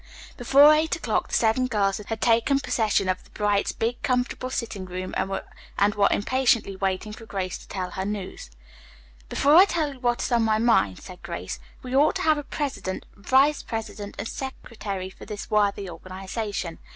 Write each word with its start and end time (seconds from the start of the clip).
Before 0.35 0.73
eight 0.73 0.95
o'clock 0.95 1.27
the 1.27 1.35
seven 1.35 1.67
girls 1.67 1.99
had 1.99 2.21
taken 2.21 2.59
possession 2.59 3.07
of 3.07 3.23
the 3.23 3.29
Bright's 3.29 3.71
big, 3.71 4.01
comfortable 4.01 4.49
sitting 4.49 4.83
room 4.83 5.13
and 5.15 5.29
were 5.95 6.07
impatiently 6.09 6.75
waiting 6.75 7.13
for 7.13 7.27
Grace 7.27 7.59
to 7.59 7.67
tell 7.67 7.91
her 7.91 8.03
news. 8.03 8.49
"Before 9.29 9.53
I 9.55 9.65
tell 9.65 9.93
you 9.93 9.99
what 9.99 10.23
is 10.23 10.31
on 10.31 10.41
my 10.41 10.57
mind," 10.57 11.03
said 11.03 11.21
Grace, 11.21 11.59
"we 11.83 11.95
ought 11.95 12.15
to 12.15 12.23
have 12.23 12.39
a 12.39 12.43
president, 12.43 13.05
vice 13.15 13.61
president 13.61 14.15
and 14.17 14.27
secretary 14.27 15.11
for 15.11 15.25
this 15.25 15.51
worthy 15.51 15.87
organization. 15.87 16.79